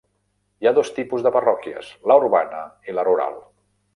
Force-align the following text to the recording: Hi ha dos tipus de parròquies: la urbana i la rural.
Hi 0.63 0.69
ha 0.69 0.71
dos 0.77 0.89
tipus 0.99 1.25
de 1.27 1.33
parròquies: 1.35 1.91
la 2.11 2.17
urbana 2.23 2.65
i 2.91 2.99
la 3.01 3.07
rural. 3.11 3.41